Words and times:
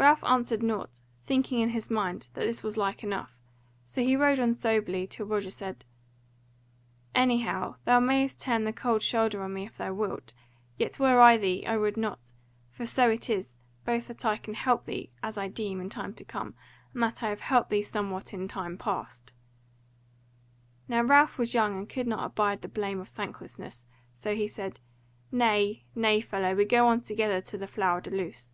Ralph 0.00 0.24
answered 0.24 0.62
nought, 0.62 1.00
thinking 1.18 1.58
in 1.60 1.68
his 1.68 1.90
mind 1.90 2.28
that 2.32 2.44
this 2.46 2.62
was 2.62 2.78
like 2.78 3.04
enough; 3.04 3.38
so 3.84 4.02
he 4.02 4.16
rode 4.16 4.40
on 4.40 4.54
soberly, 4.54 5.06
till 5.06 5.26
Roger 5.26 5.50
said: 5.50 5.84
"Anyhow, 7.14 7.74
thou 7.84 8.00
mayst 8.00 8.40
turn 8.40 8.64
the 8.64 8.72
cold 8.72 9.02
shoulder 9.02 9.42
on 9.42 9.52
me 9.52 9.66
if 9.66 9.76
thou 9.76 9.92
wilt. 9.92 10.32
Yet 10.78 10.98
were 10.98 11.20
I 11.20 11.36
thee, 11.36 11.66
I 11.66 11.76
would 11.76 11.98
not, 11.98 12.32
for 12.70 12.86
so 12.86 13.10
it 13.10 13.28
is, 13.28 13.54
both 13.84 14.08
that 14.08 14.24
I 14.24 14.38
can 14.38 14.54
help 14.54 14.86
thee, 14.86 15.10
as 15.22 15.36
I 15.36 15.48
deem, 15.48 15.82
in 15.82 15.90
time 15.90 16.14
to 16.14 16.24
come, 16.24 16.54
and 16.94 17.02
that 17.02 17.22
I 17.22 17.28
have 17.28 17.40
helped 17.40 17.68
thee 17.68 17.82
somewhat 17.82 18.32
in 18.32 18.48
time 18.48 18.78
past." 18.78 19.34
Now 20.88 21.02
Ralph 21.02 21.36
was 21.36 21.52
young 21.52 21.76
and 21.76 21.86
could 21.86 22.06
not 22.06 22.24
abide 22.24 22.62
the 22.62 22.68
blame 22.68 23.00
of 23.00 23.08
thanklessness; 23.10 23.84
so 24.14 24.34
he 24.34 24.48
said, 24.48 24.80
"Nay, 25.30 25.84
nay, 25.94 26.22
fellow, 26.22 26.54
go 26.64 26.84
we 26.84 26.88
on 26.88 27.02
together 27.02 27.42
to 27.42 27.58
the 27.58 27.66
Flower 27.66 28.00
de 28.00 28.08
Luce." 28.10 28.48